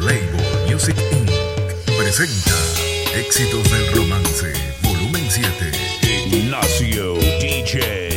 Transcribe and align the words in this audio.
Label 0.00 0.70
Music 0.70 0.96
Inc. 1.10 1.30
presenta 1.96 2.54
Éxitos 3.16 3.64
del 3.70 3.94
Romance, 3.96 4.52
volumen 4.82 5.28
7. 5.28 5.72
Ignacio 6.30 7.14
DJ. 7.40 8.07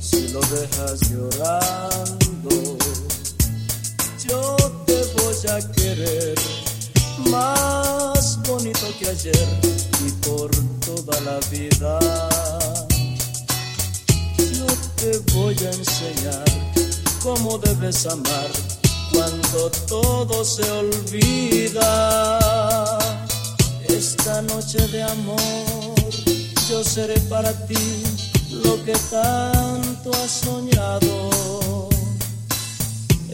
Si 0.00 0.28
lo 0.28 0.40
dejas 0.40 1.00
llorando. 1.08 2.76
Yo 4.26 4.56
te 4.86 5.04
voy 5.16 5.36
a 5.50 5.72
querer 5.72 6.34
más 7.30 8.38
bonito 8.42 8.86
que 8.98 9.08
ayer 9.08 9.48
y 10.04 10.10
por 10.26 10.50
toda 10.84 11.20
la 11.20 11.38
vida. 11.50 11.98
Yo 14.36 14.66
te 14.96 15.18
voy 15.32 15.56
a 15.64 15.70
enseñar 15.70 16.44
cómo 17.22 17.58
debes 17.58 18.04
amar 18.06 18.50
cuando 19.12 19.70
todo 19.86 20.44
se 20.44 20.68
olvida. 20.70 22.08
Esta 23.88 24.42
noche 24.42 24.88
de 24.88 25.02
amor 25.04 25.38
yo 26.68 26.84
seré 26.84 27.18
para 27.30 27.52
ti 27.66 28.17
lo 28.68 28.84
que 28.84 28.92
tanto 29.10 30.10
has 30.12 30.30
soñado. 30.30 31.88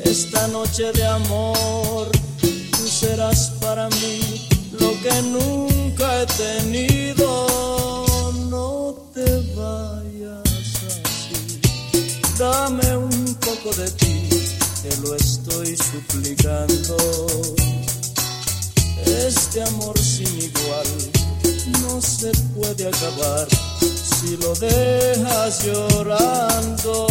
Esta 0.04 0.46
noche 0.48 0.92
de 0.92 1.04
amor 1.04 2.06
tú 2.40 2.86
serás 3.00 3.52
para 3.60 3.88
mí 4.00 4.46
lo 4.80 4.90
que 5.02 5.14
nunca 5.34 6.22
he 6.22 6.26
tenido. 6.44 7.26
No 8.54 8.94
te 9.12 9.28
vayas 9.56 10.70
así, 10.92 11.60
dame 12.38 12.96
un 12.96 13.34
poco 13.46 13.74
de 13.80 13.90
ti, 13.90 14.28
te 14.82 14.96
lo 15.02 15.16
estoy 15.16 15.76
suplicando. 15.76 16.96
Este 19.28 19.62
amor 19.62 19.98
sin 19.98 20.32
igual 20.50 20.88
no 21.82 22.00
se 22.00 22.30
puede 22.54 22.86
acabar 22.88 23.48
si 24.24 24.36
lo 24.38 24.54
dejas 24.54 25.64
llorando. 25.64 27.06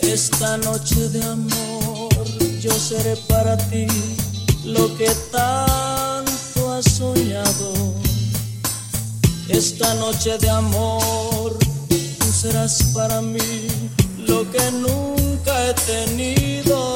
Esta 0.00 0.56
noche 0.58 1.08
de 1.10 1.22
amor 1.24 2.08
yo 2.60 2.72
seré 2.72 3.16
para 3.28 3.56
ti 3.68 3.86
lo 4.64 4.96
que 4.96 5.10
tanto 5.30 6.72
has 6.72 6.84
soñado. 6.84 8.03
Esta 9.56 9.94
noche 9.94 10.36
de 10.38 10.50
amor 10.50 11.56
tú 12.18 12.32
serás 12.32 12.82
para 12.92 13.22
mí 13.22 13.68
lo 14.26 14.50
que 14.50 14.70
nunca 14.72 15.70
he 15.70 15.74
tenido. 15.74 16.93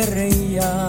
alegría. 0.00 0.87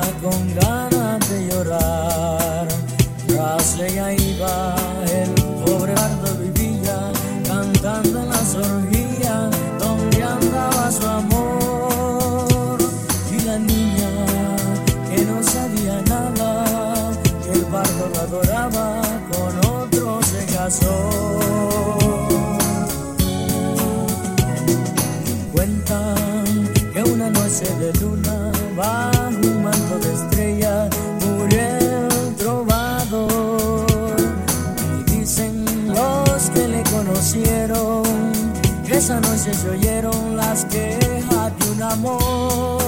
se 39.54 39.70
oyeron 39.70 40.38
las 40.38 40.66
quejas 40.66 41.60
de 41.60 41.72
un 41.72 41.82
amor. 41.84 42.80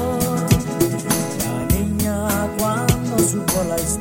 La 1.45 1.77
niña 1.77 2.27
cuando 2.57 3.19
supo 3.19 3.63
la 3.67 3.75
historia. 3.79 4.00